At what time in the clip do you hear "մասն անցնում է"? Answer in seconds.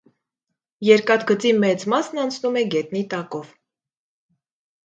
1.95-2.65